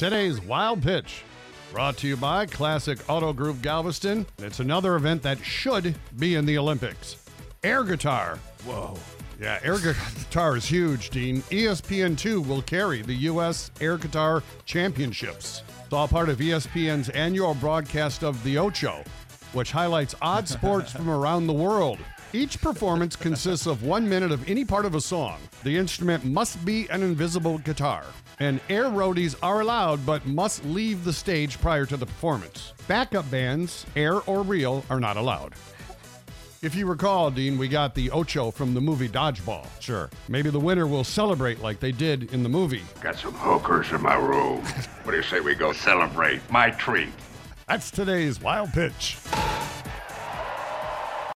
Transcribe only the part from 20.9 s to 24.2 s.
from around the world. Each performance consists of one